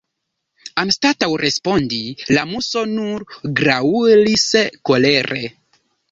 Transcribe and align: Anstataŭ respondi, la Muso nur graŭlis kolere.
Anstataŭ 0.83 1.27
respondi, 1.41 1.99
la 2.37 2.45
Muso 2.51 2.83
nur 2.93 3.25
graŭlis 3.59 4.47
kolere. 4.91 5.43